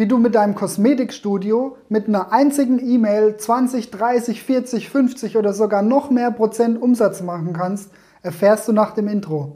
wie 0.00 0.08
du 0.08 0.16
mit 0.16 0.34
deinem 0.34 0.54
Kosmetikstudio 0.54 1.76
mit 1.90 2.08
einer 2.08 2.32
einzigen 2.32 2.78
E-Mail 2.78 3.36
20, 3.36 3.90
30, 3.90 4.42
40, 4.42 4.88
50 4.88 5.36
oder 5.36 5.52
sogar 5.52 5.82
noch 5.82 6.08
mehr 6.08 6.30
Prozent 6.30 6.80
Umsatz 6.80 7.20
machen 7.20 7.52
kannst, 7.52 7.90
erfährst 8.22 8.66
du 8.66 8.72
nach 8.72 8.92
dem 8.92 9.08
Intro. 9.08 9.54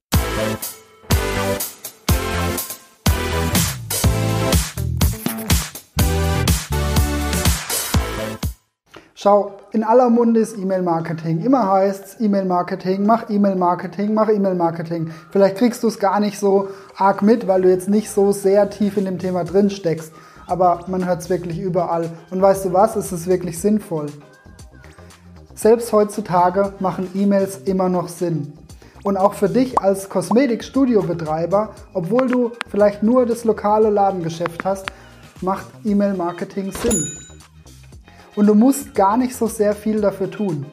Schau, 9.14 9.52
in 9.72 9.82
aller 9.82 10.11
Munde 10.11 10.40
ist 10.40 10.58
E-Mail-Marketing. 10.58 11.40
Immer 11.40 11.72
heißt 11.72 12.04
es 12.04 12.20
E-Mail-Marketing, 12.20 13.06
mach 13.06 13.30
E-Mail-Marketing, 13.30 14.12
mach 14.12 14.29
E-Mail-Marketing. 14.29 15.11
Vielleicht 15.30 15.56
kriegst 15.56 15.82
du 15.82 15.88
es 15.88 15.98
gar 15.98 16.20
nicht 16.20 16.38
so 16.38 16.68
arg 16.98 17.22
mit, 17.22 17.48
weil 17.48 17.62
du 17.62 17.70
jetzt 17.70 17.88
nicht 17.88 18.11
so 18.11 18.32
sehr 18.32 18.68
tief 18.68 18.98
in 18.98 19.06
dem 19.06 19.18
Thema 19.18 19.45
drin 19.45 19.70
steckst. 19.70 20.12
Aber 20.46 20.80
man 20.88 21.06
hört 21.06 21.20
es 21.22 21.30
wirklich 21.30 21.58
überall. 21.58 22.11
Und 22.30 22.43
weißt 22.43 22.66
du 22.66 22.72
was? 22.72 22.96
Es 22.96 23.12
ist 23.12 23.26
wirklich 23.26 23.58
sinnvoll. 23.58 24.07
Selbst 25.54 25.93
heutzutage 25.93 26.75
machen 26.80 27.08
E-Mails 27.14 27.58
immer 27.64 27.89
noch 27.89 28.08
Sinn. 28.08 28.52
Und 29.04 29.16
auch 29.16 29.35
für 29.35 29.49
dich 29.49 29.79
als 29.79 30.08
Kosmetik-Studio-Betreiber, 30.08 31.71
obwohl 31.93 32.27
du 32.27 32.52
vielleicht 32.69 33.02
nur 33.02 33.27
das 33.27 33.44
lokale 33.44 33.91
Ladengeschäft 33.91 34.64
hast, 34.64 34.86
macht 35.42 35.66
E-Mail-Marketing 35.84 36.72
Sinn. 36.72 37.06
Und 38.34 38.47
du 38.47 38.55
musst 38.55 38.94
gar 38.94 39.16
nicht 39.16 39.36
so 39.36 39.47
sehr 39.47 39.74
viel 39.74 40.00
dafür 40.00 40.30
tun. 40.30 40.66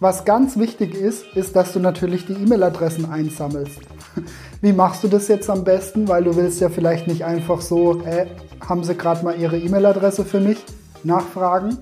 Was 0.00 0.24
ganz 0.24 0.58
wichtig 0.58 0.94
ist, 0.94 1.24
ist, 1.34 1.54
dass 1.54 1.72
du 1.72 1.80
natürlich 1.80 2.26
die 2.26 2.32
E-Mail-Adressen 2.32 3.10
einsammelst. 3.10 3.78
Wie 4.60 4.72
machst 4.72 5.04
du 5.04 5.08
das 5.08 5.28
jetzt 5.28 5.48
am 5.48 5.64
besten? 5.64 6.08
Weil 6.08 6.24
du 6.24 6.34
willst 6.34 6.60
ja 6.60 6.68
vielleicht 6.68 7.06
nicht 7.06 7.24
einfach 7.24 7.60
so, 7.60 8.02
äh, 8.02 8.26
haben 8.68 8.84
sie 8.84 8.94
gerade 8.94 9.24
mal 9.24 9.38
ihre 9.38 9.58
E-Mail-Adresse 9.58 10.24
für 10.24 10.40
mich, 10.40 10.64
nachfragen. 11.02 11.78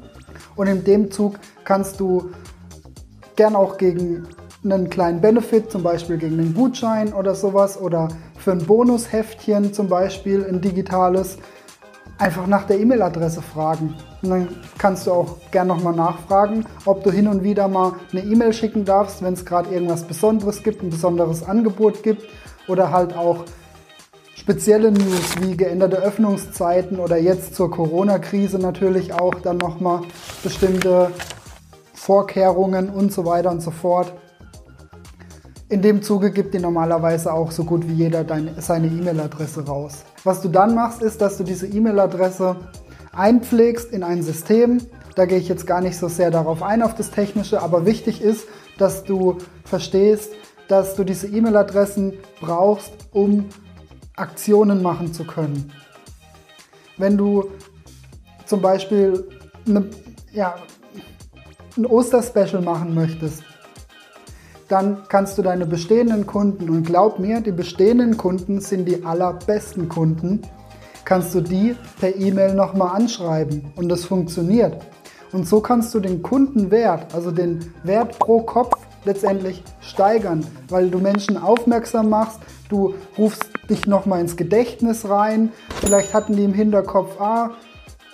Und 0.56 0.66
in 0.66 0.84
dem 0.84 1.10
Zug 1.10 1.38
kannst 1.64 2.00
du 2.00 2.30
gern 3.36 3.56
auch 3.56 3.78
gegen 3.78 4.28
einen 4.64 4.90
kleinen 4.90 5.20
Benefit, 5.20 5.70
zum 5.70 5.82
Beispiel 5.82 6.18
gegen 6.18 6.38
einen 6.38 6.54
Gutschein 6.54 7.12
oder 7.12 7.34
sowas, 7.34 7.80
oder 7.80 8.08
für 8.36 8.52
ein 8.52 8.64
Bonusheftchen 8.64 9.72
zum 9.72 9.88
Beispiel, 9.88 10.44
ein 10.44 10.60
digitales, 10.60 11.38
einfach 12.18 12.46
nach 12.46 12.66
der 12.66 12.78
E-Mail-Adresse 12.78 13.42
fragen. 13.42 13.94
Und 14.22 14.30
dann 14.30 14.48
kannst 14.78 15.06
du 15.06 15.12
auch 15.12 15.36
gern 15.50 15.66
nochmal 15.66 15.94
nachfragen, 15.94 16.64
ob 16.84 17.02
du 17.02 17.10
hin 17.10 17.26
und 17.26 17.42
wieder 17.42 17.66
mal 17.66 17.94
eine 18.12 18.22
E-Mail 18.22 18.52
schicken 18.52 18.84
darfst, 18.84 19.22
wenn 19.22 19.34
es 19.34 19.44
gerade 19.44 19.70
irgendwas 19.70 20.04
Besonderes 20.04 20.62
gibt, 20.62 20.82
ein 20.82 20.90
besonderes 20.90 21.42
Angebot 21.42 22.02
gibt 22.02 22.22
oder 22.68 22.92
halt 22.92 23.16
auch 23.16 23.44
spezielle 24.34 24.90
News 24.90 25.40
wie 25.40 25.56
geänderte 25.56 25.96
Öffnungszeiten 25.96 26.98
oder 26.98 27.16
jetzt 27.16 27.54
zur 27.54 27.70
Corona-Krise 27.70 28.58
natürlich 28.58 29.12
auch 29.12 29.34
dann 29.36 29.58
nochmal 29.58 30.02
bestimmte 30.42 31.10
Vorkehrungen 31.94 32.90
und 32.90 33.12
so 33.12 33.24
weiter 33.24 33.50
und 33.50 33.60
so 33.60 33.70
fort. 33.70 34.12
In 35.68 35.80
dem 35.80 36.02
Zuge 36.02 36.32
gibt 36.32 36.52
dir 36.52 36.60
normalerweise 36.60 37.32
auch 37.32 37.50
so 37.50 37.64
gut 37.64 37.88
wie 37.88 37.94
jeder 37.94 38.24
deine, 38.24 38.60
seine 38.60 38.88
E-Mail-Adresse 38.88 39.66
raus. 39.66 40.04
Was 40.24 40.42
du 40.42 40.48
dann 40.48 40.74
machst, 40.74 41.00
ist, 41.00 41.20
dass 41.20 41.38
du 41.38 41.44
diese 41.44 41.66
E-Mail-Adresse 41.66 42.56
einpflegst 43.12 43.90
in 43.92 44.02
ein 44.02 44.22
System. 44.22 44.78
Da 45.14 45.24
gehe 45.24 45.38
ich 45.38 45.48
jetzt 45.48 45.66
gar 45.66 45.80
nicht 45.80 45.96
so 45.96 46.08
sehr 46.08 46.30
darauf 46.30 46.62
ein, 46.62 46.82
auf 46.82 46.94
das 46.94 47.10
Technische, 47.10 47.62
aber 47.62 47.86
wichtig 47.86 48.20
ist, 48.20 48.46
dass 48.78 49.04
du 49.04 49.38
verstehst, 49.64 50.32
dass 50.68 50.94
du 50.94 51.04
diese 51.04 51.26
E-Mail-Adressen 51.26 52.14
brauchst, 52.40 52.92
um 53.12 53.46
Aktionen 54.16 54.82
machen 54.82 55.12
zu 55.12 55.24
können. 55.24 55.72
Wenn 56.98 57.16
du 57.16 57.50
zum 58.46 58.60
Beispiel 58.60 59.26
eine, 59.66 59.86
ja, 60.32 60.56
ein 61.76 61.86
Osterspecial 61.86 62.62
machen 62.62 62.94
möchtest, 62.94 63.42
dann 64.68 65.02
kannst 65.08 65.36
du 65.36 65.42
deine 65.42 65.66
bestehenden 65.66 66.26
Kunden, 66.26 66.70
und 66.70 66.84
glaub 66.84 67.18
mir, 67.18 67.40
die 67.40 67.52
bestehenden 67.52 68.16
Kunden 68.16 68.60
sind 68.60 68.86
die 68.86 69.04
allerbesten 69.04 69.88
Kunden, 69.88 70.42
kannst 71.04 71.34
du 71.34 71.40
die 71.40 71.74
per 72.00 72.14
E-Mail 72.16 72.54
nochmal 72.54 72.96
anschreiben 72.96 73.72
und 73.76 73.88
das 73.88 74.04
funktioniert. 74.04 74.82
Und 75.32 75.46
so 75.46 75.60
kannst 75.60 75.94
du 75.94 76.00
den 76.00 76.22
Kundenwert, 76.22 77.14
also 77.14 77.30
den 77.30 77.72
Wert 77.84 78.18
pro 78.18 78.40
Kopf 78.42 78.76
letztendlich 79.04 79.62
steigern, 79.80 80.46
weil 80.68 80.90
du 80.90 80.98
Menschen 80.98 81.36
aufmerksam 81.36 82.08
machst, 82.08 82.40
du 82.68 82.94
rufst 83.18 83.44
dich 83.68 83.86
nochmal 83.86 84.20
ins 84.20 84.36
Gedächtnis 84.36 85.08
rein, 85.08 85.52
vielleicht 85.80 86.14
hatten 86.14 86.36
die 86.36 86.44
im 86.44 86.54
Hinterkopf, 86.54 87.20
ah, 87.20 87.50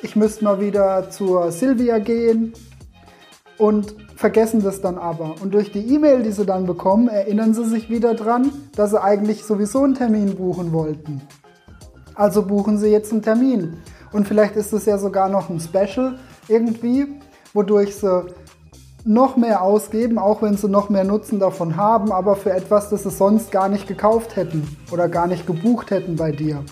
ich 0.02 0.16
müsste 0.16 0.44
mal 0.44 0.60
wieder 0.60 1.10
zur 1.10 1.50
Silvia 1.50 1.98
gehen 1.98 2.52
und 3.58 3.94
vergessen 4.16 4.62
das 4.62 4.80
dann 4.80 4.98
aber. 4.98 5.34
Und 5.40 5.54
durch 5.54 5.72
die 5.72 5.94
E-Mail, 5.94 6.22
die 6.22 6.32
sie 6.32 6.46
dann 6.46 6.66
bekommen, 6.66 7.08
erinnern 7.08 7.54
sie 7.54 7.64
sich 7.64 7.90
wieder 7.90 8.14
dran, 8.14 8.52
dass 8.74 8.90
sie 8.90 9.02
eigentlich 9.02 9.44
sowieso 9.44 9.82
einen 9.82 9.94
Termin 9.94 10.36
buchen 10.36 10.72
wollten. 10.72 11.22
Also 12.14 12.42
buchen 12.42 12.78
sie 12.78 12.88
jetzt 12.88 13.12
einen 13.12 13.22
Termin. 13.22 13.78
Und 14.12 14.26
vielleicht 14.26 14.56
ist 14.56 14.72
es 14.72 14.86
ja 14.86 14.98
sogar 14.98 15.28
noch 15.28 15.50
ein 15.50 15.60
Special 15.60 16.18
irgendwie, 16.48 17.06
wodurch 17.52 17.96
sie 17.96 18.26
noch 19.08 19.36
mehr 19.36 19.62
ausgeben, 19.62 20.18
auch 20.18 20.42
wenn 20.42 20.58
sie 20.58 20.68
noch 20.68 20.90
mehr 20.90 21.02
Nutzen 21.02 21.40
davon 21.40 21.78
haben, 21.78 22.12
aber 22.12 22.36
für 22.36 22.52
etwas, 22.52 22.90
das 22.90 23.04
sie 23.04 23.10
sonst 23.10 23.50
gar 23.50 23.70
nicht 23.70 23.88
gekauft 23.88 24.36
hätten 24.36 24.76
oder 24.92 25.08
gar 25.08 25.26
nicht 25.26 25.46
gebucht 25.46 25.90
hätten 25.90 26.16
bei 26.16 26.30
dir. 26.30 26.62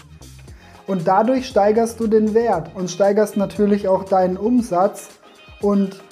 Und 0.87 1.09
dadurch 1.09 1.49
steigerst 1.49 1.99
du 1.99 2.07
den 2.07 2.35
Wert 2.35 2.71
und 2.75 2.91
steigerst 2.91 3.39
natürlich 3.39 3.89
auch 3.89 4.05
deinen 4.05 4.37
Umsatz 4.37 5.09
und 5.63 6.05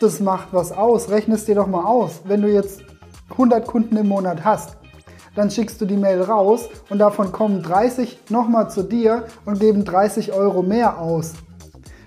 das 0.00 0.18
macht 0.18 0.48
was 0.52 0.72
aus. 0.72 1.10
Rechne 1.10 1.34
es 1.34 1.44
dir 1.44 1.56
doch 1.56 1.66
mal 1.66 1.84
aus. 1.84 2.22
Wenn 2.24 2.40
du 2.40 2.50
jetzt 2.50 2.80
100 3.32 3.66
Kunden 3.66 3.98
im 3.98 4.08
Monat 4.08 4.44
hast, 4.44 4.78
dann 5.34 5.50
schickst 5.50 5.78
du 5.78 5.84
die 5.84 5.98
Mail 5.98 6.22
raus 6.22 6.70
und 6.88 7.00
davon 7.00 7.32
kommen 7.32 7.62
30 7.62 8.30
nochmal 8.30 8.70
zu 8.70 8.82
dir 8.82 9.24
und 9.44 9.60
geben 9.60 9.84
30 9.84 10.32
Euro 10.32 10.62
mehr 10.62 10.98
aus. 10.98 11.34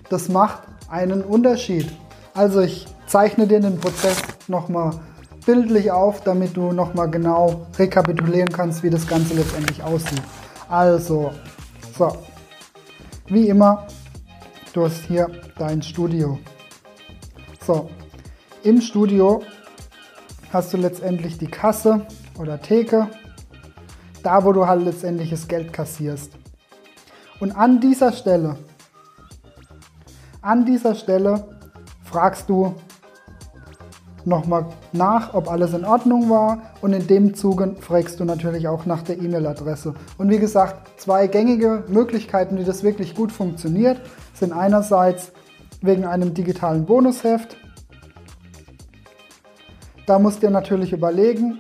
Das 0.09 0.27
macht 0.27 0.63
einen 0.89 1.23
Unterschied. 1.23 1.87
Also 2.33 2.61
ich 2.61 2.87
zeichne 3.11 3.45
dir 3.45 3.59
den 3.59 3.77
Prozess 3.77 4.15
nochmal 4.47 4.91
bildlich 5.45 5.91
auf, 5.91 6.21
damit 6.21 6.55
du 6.55 6.71
nochmal 6.71 7.11
genau 7.11 7.67
rekapitulieren 7.77 8.47
kannst, 8.47 8.83
wie 8.83 8.89
das 8.89 9.05
Ganze 9.05 9.33
letztendlich 9.33 9.83
aussieht. 9.83 10.21
Also, 10.69 11.33
so, 11.97 12.17
wie 13.27 13.49
immer, 13.49 13.85
du 14.71 14.85
hast 14.85 15.01
hier 15.01 15.29
dein 15.57 15.81
Studio. 15.81 16.39
So, 17.67 17.89
im 18.63 18.79
Studio 18.79 19.43
hast 20.53 20.71
du 20.71 20.77
letztendlich 20.77 21.37
die 21.37 21.51
Kasse 21.51 22.05
oder 22.39 22.61
Theke, 22.61 23.09
da 24.23 24.45
wo 24.45 24.53
du 24.53 24.65
halt 24.65 24.85
letztendlich 24.85 25.31
das 25.31 25.49
Geld 25.49 25.73
kassierst. 25.73 26.31
Und 27.41 27.51
an 27.51 27.81
dieser 27.81 28.13
Stelle, 28.13 28.55
an 30.41 30.65
dieser 30.65 30.95
Stelle 30.95 31.57
fragst 32.05 32.49
du 32.49 32.73
nochmal 34.25 34.65
nach, 34.91 35.33
ob 35.33 35.49
alles 35.49 35.73
in 35.73 35.85
Ordnung 35.85 36.29
war 36.29 36.59
und 36.81 36.93
in 36.93 37.07
dem 37.07 37.33
Zuge 37.33 37.75
fragst 37.79 38.19
du 38.19 38.25
natürlich 38.25 38.67
auch 38.67 38.85
nach 38.85 39.01
der 39.01 39.19
E-Mail-Adresse. 39.19 39.93
Und 40.17 40.29
wie 40.29 40.39
gesagt, 40.39 40.99
zwei 40.99 41.27
gängige 41.27 41.83
Möglichkeiten, 41.87 42.57
wie 42.57 42.63
das 42.63 42.83
wirklich 42.83 43.15
gut 43.15 43.31
funktioniert, 43.31 44.01
sind 44.33 44.53
einerseits 44.53 45.31
wegen 45.81 46.05
einem 46.05 46.33
digitalen 46.33 46.85
Bonusheft. 46.85 47.57
Da 50.05 50.19
musst 50.19 50.37
du 50.37 50.47
dir 50.47 50.51
natürlich 50.51 50.93
überlegen, 50.93 51.59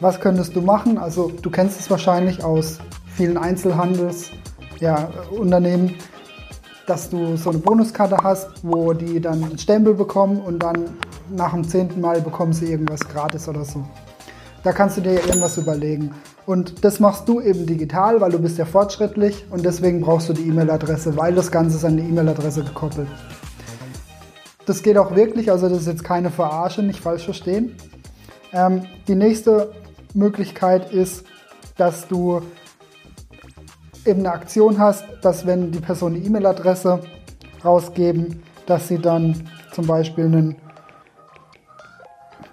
was 0.00 0.20
könntest 0.20 0.56
du 0.56 0.60
machen. 0.60 0.98
Also 0.98 1.30
du 1.42 1.50
kennst 1.50 1.80
es 1.80 1.90
wahrscheinlich 1.90 2.44
aus 2.44 2.78
vielen 3.14 3.36
Einzelhandelsunternehmen, 3.36 5.90
ja, 5.90 5.96
dass 6.86 7.10
du 7.10 7.36
so 7.36 7.50
eine 7.50 7.58
Bonuskarte 7.58 8.18
hast, 8.22 8.48
wo 8.62 8.92
die 8.92 9.20
dann 9.20 9.42
einen 9.42 9.58
Stempel 9.58 9.94
bekommen 9.94 10.40
und 10.40 10.62
dann 10.62 10.90
nach 11.30 11.52
dem 11.52 11.66
zehnten 11.66 12.00
Mal 12.00 12.20
bekommen 12.20 12.52
sie 12.52 12.70
irgendwas 12.70 13.00
gratis 13.00 13.48
oder 13.48 13.64
so. 13.64 13.84
Da 14.62 14.72
kannst 14.72 14.96
du 14.96 15.00
dir 15.00 15.12
irgendwas 15.12 15.58
überlegen. 15.58 16.14
Und 16.46 16.84
das 16.84 17.00
machst 17.00 17.28
du 17.28 17.40
eben 17.40 17.66
digital, 17.66 18.20
weil 18.20 18.30
du 18.30 18.38
bist 18.38 18.58
ja 18.58 18.64
fortschrittlich 18.64 19.46
und 19.50 19.64
deswegen 19.64 20.00
brauchst 20.00 20.28
du 20.28 20.32
die 20.34 20.46
E-Mail-Adresse, 20.48 21.16
weil 21.16 21.34
das 21.34 21.50
Ganze 21.50 21.76
ist 21.76 21.84
an 21.84 21.96
die 21.96 22.02
E-Mail-Adresse 22.02 22.64
gekoppelt. 22.64 23.08
Das 24.66 24.82
geht 24.82 24.96
auch 24.96 25.14
wirklich, 25.14 25.50
also 25.50 25.68
das 25.68 25.80
ist 25.80 25.86
jetzt 25.86 26.04
keine 26.04 26.30
Verarsche, 26.30 26.82
nicht 26.82 27.00
falsch 27.00 27.24
verstehen. 27.24 27.76
Ähm, 28.52 28.84
die 29.08 29.14
nächste 29.14 29.72
Möglichkeit 30.14 30.92
ist, 30.92 31.24
dass 31.76 32.08
du 32.08 32.40
eben 34.06 34.20
eine 34.20 34.32
Aktion 34.32 34.78
hast, 34.78 35.04
dass 35.22 35.46
wenn 35.46 35.72
die 35.72 35.80
Person 35.80 36.14
die 36.14 36.24
E-Mail-Adresse 36.26 37.00
rausgeben, 37.64 38.42
dass 38.66 38.88
sie 38.88 38.98
dann 38.98 39.48
zum 39.72 39.86
Beispiel 39.86 40.24
einen 40.24 40.56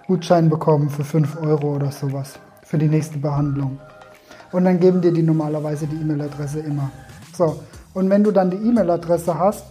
Gutschein 0.06 0.48
bekommen 0.48 0.90
für 0.90 1.04
5 1.04 1.40
Euro 1.42 1.74
oder 1.74 1.90
sowas 1.90 2.38
für 2.64 2.78
die 2.78 2.88
nächste 2.88 3.18
Behandlung. 3.18 3.78
und 4.52 4.64
dann 4.64 4.78
geben 4.78 5.00
dir 5.00 5.12
die 5.12 5.22
normalerweise 5.22 5.86
die 5.86 5.96
E-Mail-Adresse 5.96 6.60
immer. 6.60 6.90
So, 7.34 7.60
und 7.94 8.10
wenn 8.10 8.22
du 8.22 8.30
dann 8.30 8.50
die 8.50 8.58
E-Mail-Adresse 8.58 9.38
hast, 9.38 9.64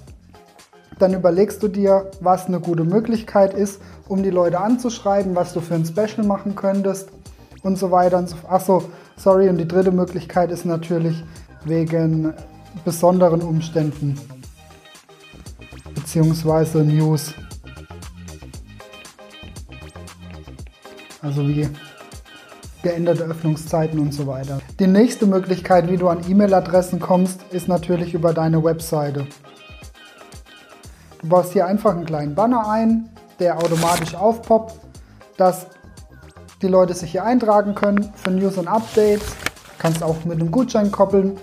dann 0.98 1.14
überlegst 1.14 1.62
du 1.62 1.68
dir, 1.68 2.10
was 2.20 2.48
eine 2.48 2.60
gute 2.60 2.84
Möglichkeit 2.84 3.54
ist, 3.54 3.82
um 4.08 4.24
die 4.24 4.30
Leute 4.30 4.60
anzuschreiben, 4.60 5.36
was 5.36 5.54
du 5.54 5.62
für 5.62 5.76
ein 5.76 5.86
Special 5.86 6.26
machen 6.26 6.56
könntest 6.56 7.10
und 7.64 7.78
so 7.78 7.92
weiter. 7.92 8.24
Achso, 8.48 8.84
sorry, 9.16 9.50
und 9.50 9.58
die 9.58 9.68
dritte 9.68 9.92
Möglichkeit 9.92 10.52
ist 10.52 10.66
natürlich 10.66 11.24
wegen 11.66 12.34
besonderen 12.86 13.42
Umständen 13.42 14.20
beziehungsweise 15.94 16.80
News. 16.80 17.34
Also 21.22 21.48
wie 21.48 21.70
geänderte 22.82 23.24
Öffnungszeiten 23.24 24.00
und 24.00 24.14
so 24.14 24.26
weiter. 24.26 24.60
Die 24.80 24.88
nächste 24.88 25.28
Möglichkeit, 25.28 25.90
wie 25.90 25.98
du 25.98 26.10
an 26.10 26.20
E-Mail-Adressen 26.28 27.00
kommst, 27.00 27.44
ist 27.52 27.68
natürlich 27.68 28.14
über 28.14 28.34
deine 28.34 28.64
Webseite. 28.64 29.28
Du 31.22 31.28
baust 31.30 31.54
hier 31.54 31.68
einfach 31.68 31.92
einen 31.92 32.06
kleinen 32.06 32.34
Banner 32.34 32.68
ein, 32.68 33.10
der 33.40 33.58
automatisch 33.58 34.16
aufpoppt, 34.16 34.74
dass 35.38 35.68
die 36.62 36.68
Leute 36.68 36.94
sich 36.94 37.12
hier 37.12 37.24
eintragen 37.24 37.76
können 37.76 38.12
für 38.16 38.32
News 38.32 38.58
und 38.58 38.68
Updates. 38.68 39.36
Kannst 39.78 40.04
auch 40.04 40.26
mit 40.26 40.40
einem 40.40 40.52
Gutschein 40.52 40.92
koppeln 40.92 41.38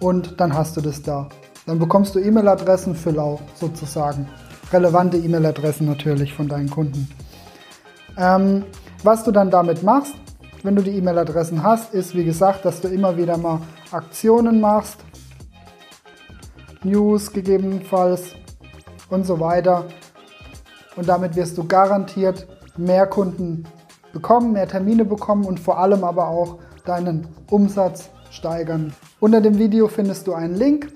und 0.00 0.40
dann 0.40 0.54
hast 0.54 0.76
du 0.76 0.80
das 0.80 1.02
da. 1.02 1.28
Dann 1.66 1.78
bekommst 1.78 2.14
du 2.14 2.18
E-Mail-Adressen 2.18 2.94
für 2.94 3.10
Lau 3.10 3.38
sozusagen. 3.54 4.28
Relevante 4.72 5.18
E-Mail-Adressen 5.18 5.86
natürlich 5.86 6.34
von 6.34 6.48
deinen 6.48 6.70
Kunden. 6.70 7.08
Ähm, 8.16 8.64
was 9.02 9.24
du 9.24 9.30
dann 9.30 9.50
damit 9.50 9.82
machst, 9.82 10.14
wenn 10.62 10.76
du 10.76 10.82
die 10.82 10.96
E-Mail-Adressen 10.96 11.62
hast, 11.62 11.94
ist 11.94 12.14
wie 12.14 12.24
gesagt, 12.24 12.64
dass 12.64 12.80
du 12.80 12.88
immer 12.88 13.16
wieder 13.16 13.36
mal 13.36 13.60
Aktionen 13.92 14.60
machst, 14.60 14.98
News 16.82 17.32
gegebenenfalls 17.32 18.34
und 19.08 19.24
so 19.26 19.40
weiter. 19.40 19.84
Und 20.96 21.08
damit 21.08 21.36
wirst 21.36 21.56
du 21.56 21.66
garantiert 21.66 22.46
mehr 22.76 23.06
Kunden 23.06 23.64
bekommen, 24.12 24.52
mehr 24.52 24.68
Termine 24.68 25.04
bekommen 25.04 25.44
und 25.44 25.60
vor 25.60 25.78
allem 25.78 26.04
aber 26.04 26.28
auch 26.28 26.58
deinen 26.84 27.28
Umsatz 27.48 28.10
steigern. 28.30 28.92
Unter 29.20 29.42
dem 29.42 29.58
Video 29.58 29.86
findest 29.88 30.26
du 30.26 30.32
einen 30.32 30.54
Link. 30.54 30.88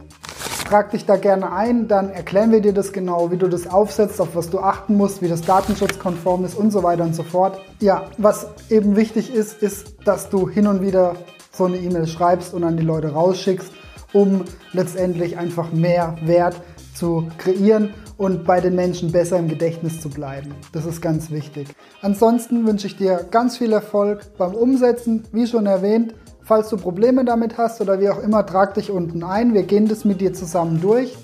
Trag 0.66 0.92
dich 0.92 1.04
da 1.04 1.16
gerne 1.16 1.52
ein, 1.52 1.88
dann 1.88 2.08
erklären 2.08 2.52
wir 2.52 2.62
dir 2.62 2.72
das 2.72 2.94
genau, 2.94 3.30
wie 3.30 3.36
du 3.36 3.48
das 3.48 3.66
aufsetzt, 3.66 4.18
auf 4.18 4.34
was 4.34 4.48
du 4.48 4.60
achten 4.60 4.96
musst, 4.96 5.20
wie 5.20 5.28
das 5.28 5.42
datenschutzkonform 5.42 6.46
ist 6.46 6.54
und 6.54 6.70
so 6.70 6.82
weiter 6.82 7.04
und 7.04 7.14
so 7.14 7.22
fort. 7.22 7.60
Ja, 7.80 8.06
was 8.16 8.46
eben 8.70 8.96
wichtig 8.96 9.34
ist, 9.34 9.62
ist, 9.62 9.96
dass 10.06 10.30
du 10.30 10.48
hin 10.48 10.66
und 10.66 10.80
wieder 10.80 11.16
so 11.52 11.66
eine 11.66 11.76
E-Mail 11.76 12.06
schreibst 12.06 12.54
und 12.54 12.64
an 12.64 12.78
die 12.78 12.82
Leute 12.82 13.12
rausschickst, 13.12 13.70
um 14.14 14.46
letztendlich 14.72 15.36
einfach 15.36 15.70
mehr 15.70 16.16
Wert 16.24 16.56
zu 16.94 17.28
kreieren 17.36 17.92
und 18.16 18.46
bei 18.46 18.60
den 18.62 18.74
Menschen 18.74 19.12
besser 19.12 19.38
im 19.38 19.48
Gedächtnis 19.48 20.00
zu 20.00 20.08
bleiben. 20.08 20.54
Das 20.72 20.86
ist 20.86 21.02
ganz 21.02 21.30
wichtig. 21.30 21.68
Ansonsten 22.00 22.66
wünsche 22.66 22.86
ich 22.86 22.96
dir 22.96 23.26
ganz 23.30 23.58
viel 23.58 23.72
Erfolg 23.72 24.38
beim 24.38 24.54
Umsetzen. 24.54 25.24
Wie 25.30 25.46
schon 25.46 25.66
erwähnt, 25.66 26.14
falls 26.44 26.68
du 26.68 26.76
Probleme 26.76 27.24
damit 27.24 27.58
hast 27.58 27.80
oder 27.80 28.00
wie 28.00 28.08
auch 28.08 28.22
immer, 28.22 28.46
trag 28.46 28.74
dich 28.74 28.90
unten 28.90 29.24
ein. 29.24 29.54
Wir 29.54 29.64
gehen 29.64 29.88
das 29.88 30.04
mit 30.04 30.20
dir 30.20 30.32
zusammen 30.32 30.80
durch. 30.80 31.16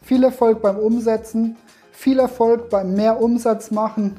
Viel 0.00 0.24
Erfolg 0.24 0.62
beim 0.62 0.76
Umsetzen, 0.76 1.56
viel 1.92 2.18
Erfolg 2.18 2.70
beim 2.70 2.94
mehr 2.94 3.20
Umsatz 3.20 3.70
machen. 3.70 4.16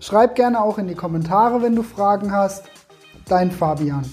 Schreib 0.00 0.34
gerne 0.34 0.60
auch 0.60 0.78
in 0.78 0.88
die 0.88 0.94
Kommentare, 0.94 1.62
wenn 1.62 1.74
du 1.74 1.82
Fragen 1.82 2.32
hast. 2.32 2.64
Dein 3.28 3.50
Fabian. 3.50 4.04